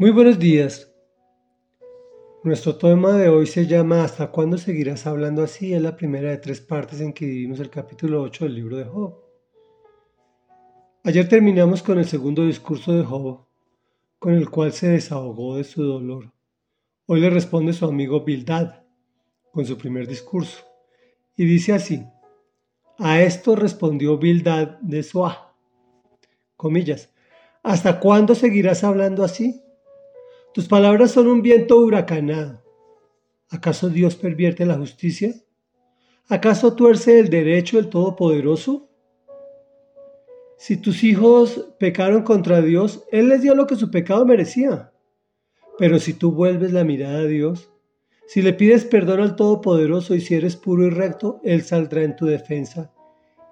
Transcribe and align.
Muy 0.00 0.12
buenos 0.12 0.38
días. 0.38 0.90
Nuestro 2.42 2.76
tema 2.76 3.12
de 3.18 3.28
hoy 3.28 3.46
se 3.46 3.66
llama 3.66 4.02
¿Hasta 4.02 4.30
cuándo 4.30 4.56
seguirás 4.56 5.06
hablando 5.06 5.42
así? 5.42 5.74
Es 5.74 5.82
la 5.82 5.94
primera 5.94 6.30
de 6.30 6.38
tres 6.38 6.62
partes 6.62 7.02
en 7.02 7.12
que 7.12 7.26
dividimos 7.26 7.60
el 7.60 7.68
capítulo 7.68 8.22
8 8.22 8.44
del 8.44 8.54
libro 8.54 8.78
de 8.78 8.84
Job. 8.86 9.14
Ayer 11.04 11.28
terminamos 11.28 11.82
con 11.82 11.98
el 11.98 12.06
segundo 12.06 12.46
discurso 12.46 12.94
de 12.94 13.04
Job, 13.04 13.44
con 14.18 14.32
el 14.32 14.48
cual 14.48 14.72
se 14.72 14.88
desahogó 14.88 15.58
de 15.58 15.64
su 15.64 15.82
dolor. 15.82 16.32
Hoy 17.04 17.20
le 17.20 17.28
responde 17.28 17.74
su 17.74 17.84
amigo 17.84 18.24
Bildad 18.24 18.76
con 19.52 19.66
su 19.66 19.76
primer 19.76 20.08
discurso 20.08 20.64
y 21.36 21.44
dice 21.44 21.74
así: 21.74 22.06
A 22.96 23.20
esto 23.20 23.54
respondió 23.54 24.16
Bildad 24.16 24.78
de 24.80 25.02
Suá, 25.02 25.54
comillas, 26.56 27.12
¿hasta 27.62 28.00
cuándo 28.00 28.34
seguirás 28.34 28.82
hablando 28.82 29.24
así? 29.24 29.62
Tus 30.52 30.66
palabras 30.66 31.12
son 31.12 31.28
un 31.28 31.42
viento 31.42 31.78
huracanado. 31.78 32.62
¿Acaso 33.50 33.88
Dios 33.88 34.16
pervierte 34.16 34.66
la 34.66 34.76
justicia? 34.76 35.32
¿Acaso 36.28 36.74
tuerce 36.74 37.20
el 37.20 37.30
derecho 37.30 37.76
del 37.76 37.88
Todopoderoso? 37.88 38.88
Si 40.56 40.76
tus 40.76 41.04
hijos 41.04 41.72
pecaron 41.78 42.22
contra 42.22 42.60
Dios, 42.60 43.04
Él 43.12 43.28
les 43.28 43.42
dio 43.42 43.54
lo 43.54 43.66
que 43.66 43.76
su 43.76 43.90
pecado 43.90 44.26
merecía. 44.26 44.92
Pero 45.78 45.98
si 45.98 46.14
tú 46.14 46.32
vuelves 46.32 46.72
la 46.72 46.84
mirada 46.84 47.20
a 47.20 47.26
Dios, 47.26 47.72
si 48.26 48.42
le 48.42 48.52
pides 48.52 48.84
perdón 48.84 49.20
al 49.20 49.36
Todopoderoso 49.36 50.14
y 50.14 50.20
si 50.20 50.34
eres 50.34 50.56
puro 50.56 50.86
y 50.86 50.90
recto, 50.90 51.40
Él 51.44 51.62
saldrá 51.62 52.02
en 52.02 52.16
tu 52.16 52.26
defensa 52.26 52.92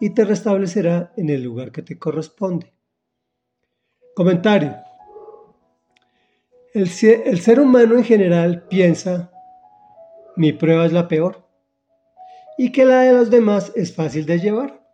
y 0.00 0.10
te 0.10 0.24
restablecerá 0.24 1.12
en 1.16 1.30
el 1.30 1.42
lugar 1.42 1.72
que 1.72 1.82
te 1.82 1.98
corresponde. 1.98 2.74
Comentario. 4.14 4.85
El, 6.76 6.90
ser 6.90 7.58
humano 7.58 7.96
en 7.96 8.04
general 8.04 8.66
piensa, 8.68 9.32
mi 10.36 10.52
prueba 10.52 10.84
es 10.84 10.92
la 10.92 11.08
peor, 11.08 11.48
y 12.58 12.70
que 12.70 12.84
la 12.84 13.00
de 13.00 13.14
los 13.14 13.30
demás 13.30 13.72
es 13.74 13.94
fácil 13.94 14.26
de 14.26 14.38
llevar. 14.38 14.86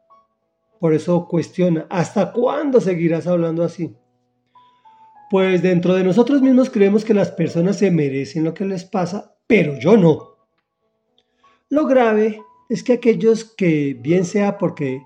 Por 0.79 0.95
eso 0.95 1.27
cuestiona, 1.27 1.89
¿hasta 1.91 2.31
cuándo 2.31 2.81
seguirás 2.81 3.27
hablando 3.27 3.65
así? 3.65 3.97
Pues 5.29 5.61
dentro 5.61 5.95
de 5.95 6.05
nosotros 6.05 6.41
mismos 6.41 6.71
creemos 6.71 7.05
que 7.05 7.15
las 7.15 7.33
personas 7.33 7.79
se 7.79 7.91
merecen 7.91 8.45
lo 8.45 8.55
que 8.55 8.65
les 8.65 8.85
pasa, 8.85 9.35
pero 9.49 9.77
yo 9.77 9.97
no. 9.97 10.37
Lo 11.69 11.87
grave 11.87 12.41
es 12.69 12.85
que 12.85 12.93
aquellos 12.93 13.43
que, 13.43 13.99
bien 14.01 14.25
sea 14.25 14.57
porque 14.57 15.03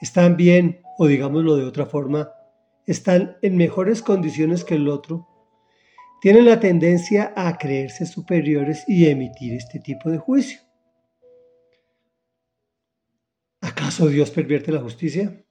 están 0.00 0.36
bien 0.36 0.82
o 0.98 1.08
digámoslo 1.08 1.56
de 1.56 1.64
otra 1.64 1.86
forma, 1.86 2.30
están 2.86 3.38
en 3.42 3.56
mejores 3.56 4.02
condiciones 4.02 4.62
que 4.62 4.76
el 4.76 4.88
otro, 4.88 5.26
tienen 6.22 6.44
la 6.44 6.60
tendencia 6.60 7.32
a 7.34 7.58
creerse 7.58 8.06
superiores 8.06 8.84
y 8.86 9.08
emitir 9.08 9.54
este 9.54 9.80
tipo 9.80 10.08
de 10.08 10.18
juicio. 10.18 10.60
¿Acaso 13.60 14.06
Dios 14.06 14.30
pervierte 14.30 14.70
la 14.70 14.80
justicia? 14.80 15.44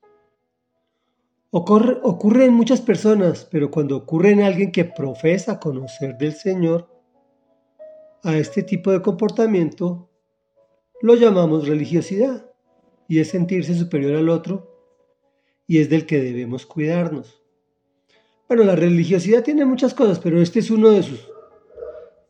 Ocurre, 1.50 2.00
ocurre, 2.04 2.46
en 2.46 2.54
muchas 2.54 2.80
personas, 2.80 3.46
pero 3.52 3.70
cuando 3.70 3.98
ocurre 3.98 4.32
en 4.32 4.44
alguien 4.44 4.72
que 4.72 4.86
profesa 4.86 5.60
conocer 5.60 6.18
del 6.18 6.36
Señor, 6.36 6.90
a 8.24 8.38
este 8.38 8.64
tipo 8.64 8.94
de 8.94 9.02
comportamiento 9.02 10.10
lo 11.02 11.16
llamamos 11.16 11.68
religiosidad 11.68 12.50
y 13.10 13.20
es 13.20 13.28
sentirse 13.28 13.76
superior 13.76 14.16
al 14.16 14.30
otro 14.30 14.72
y 15.68 15.80
es 15.80 15.90
del 15.90 16.06
que 16.06 16.22
debemos 16.22 16.66
cuidarnos. 16.66 17.41
Bueno, 18.52 18.66
la 18.66 18.76
religiosidad 18.76 19.46
tiene 19.46 19.64
muchas 19.64 19.94
cosas, 19.94 20.20
pero 20.20 20.42
este 20.42 20.60
es 20.60 20.70
uno 20.70 20.90
de 20.90 21.04
sus, 21.04 21.26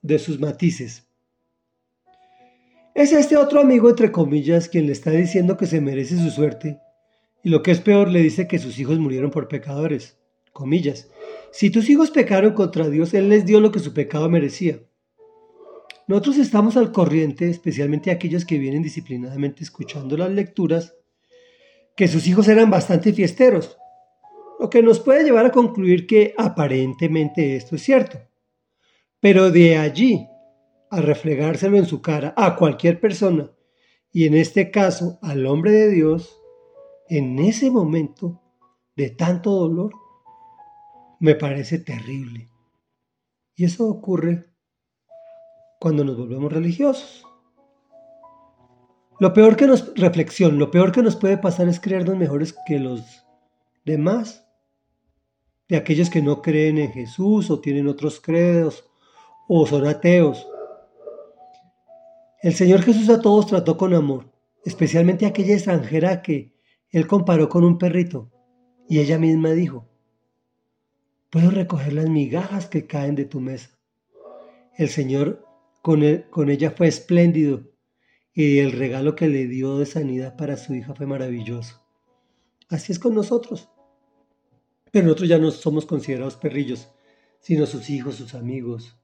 de 0.03 0.19
sus 0.19 0.39
matices. 0.39 1.07
Es 2.93 3.11
este 3.11 3.37
otro 3.37 3.59
amigo, 3.59 3.89
entre 3.89 4.11
comillas, 4.11 4.69
quien 4.69 4.85
le 4.85 4.91
está 4.91 5.09
diciendo 5.09 5.57
que 5.57 5.65
se 5.65 5.81
merece 5.81 6.19
su 6.19 6.29
suerte, 6.29 6.79
y 7.43 7.49
lo 7.49 7.63
que 7.63 7.71
es 7.71 7.79
peor, 7.79 8.07
le 8.07 8.21
dice 8.21 8.47
que 8.47 8.59
sus 8.59 8.77
hijos 8.77 8.99
murieron 8.99 9.31
por 9.31 9.47
pecadores. 9.47 10.15
Comillas. 10.53 11.09
Si 11.51 11.71
tus 11.71 11.89
hijos 11.89 12.11
pecaron 12.11 12.53
contra 12.53 12.87
Dios, 12.87 13.15
Él 13.15 13.27
les 13.27 13.43
dio 13.43 13.59
lo 13.59 13.71
que 13.71 13.79
su 13.79 13.91
pecado 13.91 14.29
merecía. 14.29 14.79
Nosotros 16.05 16.37
estamos 16.37 16.77
al 16.77 16.91
corriente, 16.91 17.49
especialmente 17.49 18.11
aquellos 18.11 18.45
que 18.45 18.59
vienen 18.59 18.83
disciplinadamente 18.83 19.63
escuchando 19.63 20.15
las 20.17 20.29
lecturas, 20.29 20.93
que 21.95 22.07
sus 22.07 22.27
hijos 22.27 22.47
eran 22.47 22.69
bastante 22.69 23.11
fiesteros, 23.11 23.79
lo 24.61 24.69
que 24.69 24.83
nos 24.83 24.99
puede 24.99 25.23
llevar 25.23 25.47
a 25.47 25.51
concluir 25.51 26.05
que 26.05 26.35
aparentemente 26.37 27.55
esto 27.55 27.75
es 27.75 27.81
cierto. 27.81 28.19
Pero 29.19 29.49
de 29.49 29.75
allí 29.75 30.27
a 30.91 31.01
reflegárselo 31.01 31.77
en 31.77 31.87
su 31.87 31.99
cara 31.99 32.35
a 32.37 32.55
cualquier 32.55 32.99
persona, 32.99 33.49
y 34.11 34.27
en 34.27 34.35
este 34.35 34.69
caso 34.69 35.17
al 35.23 35.47
hombre 35.47 35.71
de 35.71 35.89
Dios, 35.89 36.39
en 37.09 37.39
ese 37.39 37.71
momento 37.71 38.39
de 38.95 39.09
tanto 39.09 39.49
dolor, 39.49 39.93
me 41.19 41.33
parece 41.33 41.79
terrible. 41.79 42.47
Y 43.55 43.65
eso 43.65 43.89
ocurre 43.89 44.45
cuando 45.79 46.03
nos 46.03 46.15
volvemos 46.15 46.53
religiosos. 46.53 47.25
Lo 49.19 49.33
peor 49.33 49.55
que 49.55 49.65
nos, 49.65 49.91
reflexión, 49.95 50.59
lo 50.59 50.69
peor 50.69 50.91
que 50.91 51.01
nos 51.01 51.15
puede 51.15 51.39
pasar 51.39 51.67
es 51.67 51.79
creernos 51.79 52.15
mejores 52.15 52.55
que 52.67 52.77
los 52.77 53.25
demás 53.85 54.50
de 55.71 55.77
aquellos 55.77 56.09
que 56.09 56.21
no 56.21 56.41
creen 56.41 56.77
en 56.79 56.91
Jesús 56.91 57.49
o 57.49 57.61
tienen 57.61 57.87
otros 57.87 58.19
credos 58.19 58.89
o 59.47 59.65
son 59.65 59.87
ateos. 59.87 60.45
El 62.41 62.53
Señor 62.53 62.81
Jesús 62.81 63.07
a 63.07 63.21
todos 63.21 63.47
trató 63.47 63.77
con 63.77 63.93
amor, 63.93 64.29
especialmente 64.65 65.23
a 65.23 65.29
aquella 65.29 65.53
extranjera 65.53 66.21
que 66.21 66.53
Él 66.89 67.07
comparó 67.07 67.47
con 67.47 67.63
un 67.63 67.77
perrito 67.77 68.29
y 68.89 68.99
ella 68.99 69.17
misma 69.17 69.51
dijo, 69.51 69.87
puedo 71.29 71.49
recoger 71.51 71.93
las 71.93 72.09
migajas 72.09 72.67
que 72.67 72.85
caen 72.85 73.15
de 73.15 73.23
tu 73.23 73.39
mesa. 73.39 73.69
El 74.77 74.89
Señor 74.89 75.45
con, 75.81 76.03
con 76.31 76.49
ella 76.49 76.71
fue 76.71 76.89
espléndido 76.89 77.63
y 78.33 78.57
el 78.57 78.73
regalo 78.73 79.15
que 79.15 79.29
le 79.29 79.47
dio 79.47 79.77
de 79.77 79.85
sanidad 79.85 80.35
para 80.35 80.57
su 80.57 80.75
hija 80.75 80.93
fue 80.95 81.05
maravilloso. 81.05 81.81
Así 82.67 82.91
es 82.91 82.99
con 82.99 83.15
nosotros. 83.15 83.69
Pero 84.91 85.05
nosotros 85.05 85.29
ya 85.29 85.37
no 85.39 85.49
somos 85.51 85.85
considerados 85.85 86.35
perrillos, 86.35 86.89
sino 87.39 87.65
sus 87.65 87.89
hijos, 87.89 88.15
sus 88.15 88.35
amigos, 88.35 88.97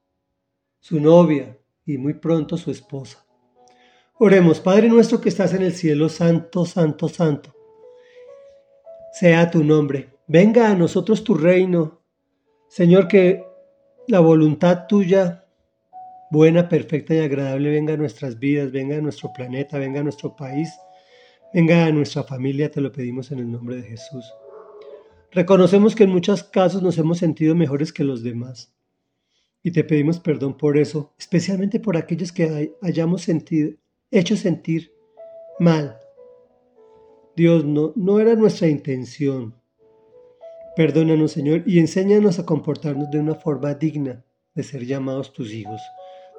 su 0.78 1.00
novia 1.00 1.58
y 1.84 1.98
muy 1.98 2.14
pronto 2.14 2.56
su 2.56 2.70
esposa. 2.70 3.26
Oremos, 4.20 4.60
Padre 4.60 4.88
nuestro 4.88 5.20
que 5.20 5.28
estás 5.28 5.54
en 5.54 5.62
el 5.62 5.72
cielo, 5.72 6.08
santo, 6.08 6.66
santo, 6.66 7.08
santo. 7.08 7.54
Sea 9.12 9.50
tu 9.50 9.64
nombre. 9.64 10.10
Venga 10.26 10.70
a 10.70 10.74
nosotros 10.74 11.24
tu 11.24 11.34
reino. 11.34 12.02
Señor, 12.68 13.08
que 13.08 13.44
la 14.08 14.20
voluntad 14.20 14.86
tuya, 14.88 15.46
buena, 16.30 16.68
perfecta 16.68 17.14
y 17.14 17.20
agradable, 17.20 17.70
venga 17.70 17.94
a 17.94 17.96
nuestras 17.96 18.38
vidas, 18.38 18.70
venga 18.72 18.96
a 18.96 19.00
nuestro 19.00 19.32
planeta, 19.32 19.78
venga 19.78 20.00
a 20.00 20.02
nuestro 20.02 20.36
país, 20.36 20.70
venga 21.54 21.86
a 21.86 21.92
nuestra 21.92 22.22
familia, 22.22 22.70
te 22.70 22.80
lo 22.80 22.92
pedimos 22.92 23.30
en 23.30 23.38
el 23.38 23.50
nombre 23.50 23.76
de 23.76 23.82
Jesús. 23.84 24.30
Reconocemos 25.30 25.94
que 25.94 26.04
en 26.04 26.10
muchos 26.10 26.42
casos 26.42 26.82
nos 26.82 26.96
hemos 26.98 27.18
sentido 27.18 27.54
mejores 27.54 27.92
que 27.92 28.04
los 28.04 28.22
demás. 28.22 28.74
Y 29.62 29.72
te 29.72 29.84
pedimos 29.84 30.18
perdón 30.20 30.56
por 30.56 30.78
eso, 30.78 31.14
especialmente 31.18 31.80
por 31.80 31.96
aquellos 31.96 32.32
que 32.32 32.74
hayamos 32.80 33.22
sentido, 33.22 33.72
hecho 34.10 34.36
sentir 34.36 34.92
mal. 35.58 35.98
Dios, 37.36 37.64
no, 37.64 37.92
no 37.94 38.20
era 38.20 38.34
nuestra 38.34 38.68
intención. 38.68 39.54
Perdónanos, 40.76 41.32
Señor, 41.32 41.62
y 41.66 41.78
enséñanos 41.78 42.38
a 42.38 42.46
comportarnos 42.46 43.10
de 43.10 43.18
una 43.18 43.34
forma 43.34 43.74
digna 43.74 44.24
de 44.54 44.62
ser 44.62 44.86
llamados 44.86 45.32
tus 45.32 45.52
hijos. 45.52 45.80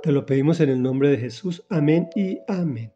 Te 0.01 0.12
lo 0.12 0.25
pedimos 0.25 0.59
en 0.62 0.69
el 0.69 0.81
nombre 0.81 1.09
de 1.09 1.18
Jesús. 1.18 1.63
Amén 1.69 2.09
y 2.15 2.39
amén. 2.47 2.92